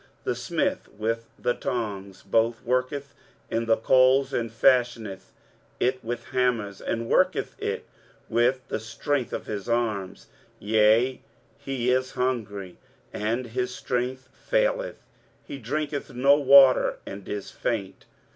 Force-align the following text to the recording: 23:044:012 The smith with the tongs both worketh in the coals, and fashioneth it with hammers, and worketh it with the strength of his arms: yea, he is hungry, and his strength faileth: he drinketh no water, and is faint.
23:044:012 0.21 0.23
The 0.23 0.35
smith 0.35 0.87
with 0.97 1.29
the 1.37 1.53
tongs 1.53 2.23
both 2.23 2.63
worketh 2.63 3.13
in 3.51 3.67
the 3.67 3.77
coals, 3.77 4.33
and 4.33 4.49
fashioneth 4.49 5.31
it 5.79 6.03
with 6.03 6.23
hammers, 6.29 6.81
and 6.81 7.07
worketh 7.07 7.53
it 7.61 7.85
with 8.27 8.67
the 8.69 8.79
strength 8.79 9.31
of 9.31 9.45
his 9.45 9.69
arms: 9.69 10.25
yea, 10.57 11.21
he 11.59 11.91
is 11.91 12.13
hungry, 12.13 12.77
and 13.13 13.45
his 13.45 13.75
strength 13.75 14.27
faileth: 14.33 15.03
he 15.45 15.59
drinketh 15.59 16.11
no 16.11 16.35
water, 16.35 16.97
and 17.05 17.29
is 17.29 17.51
faint. 17.51 18.05